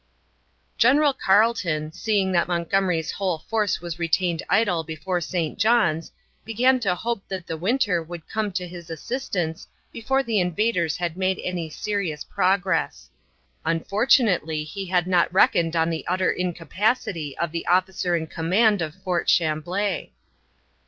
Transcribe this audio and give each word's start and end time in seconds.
General 0.79 1.13
Carleton, 1.13 1.91
seeing 1.91 2.31
that 2.31 2.47
Montgomery's 2.47 3.11
whole 3.11 3.37
force 3.37 3.81
was 3.81 3.99
retained 3.99 4.41
idle 4.49 4.83
before 4.83 5.21
St. 5.21 5.59
John's, 5.59 6.11
began 6.43 6.79
to 6.79 6.95
hope 6.95 7.21
that 7.27 7.45
the 7.45 7.55
winter 7.55 8.01
would 8.01 8.27
come 8.27 8.51
to 8.53 8.67
his 8.67 8.89
assistance 8.89 9.67
before 9.93 10.23
the 10.23 10.39
invaders 10.39 10.97
had 10.97 11.17
made 11.17 11.39
any 11.43 11.69
serious 11.69 12.23
progress. 12.23 13.11
Unfortunately 13.63 14.63
he 14.63 14.87
had 14.87 15.05
not 15.05 15.31
reckoned 15.31 15.75
on 15.75 15.91
the 15.91 16.03
utter 16.07 16.31
incapacity 16.31 17.37
of 17.37 17.51
the 17.51 17.67
officer 17.67 18.15
in 18.15 18.25
command 18.25 18.81
of 18.81 18.95
Fort 19.03 19.27
Chamblée. 19.27 20.09